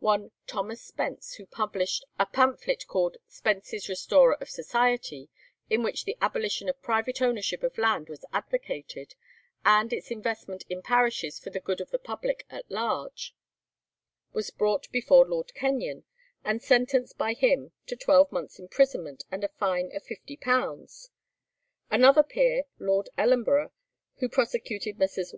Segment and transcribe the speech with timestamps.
[0.00, 5.28] One Thomas Spence, who published a pamphlet called 'Spence's Restorer of Society,'
[5.68, 9.14] in which the abolition of private ownership of land was advocated,
[9.66, 13.34] and its investment in parishes for the good of the public at large,
[14.32, 16.04] was brought before Lord Kenyon,
[16.42, 21.10] and sentenced by him to twelve months' imprisonment and a fine of £50.
[21.90, 23.72] Another peer, Lord Ellenborough,
[24.20, 25.34] who prosecuted Messrs.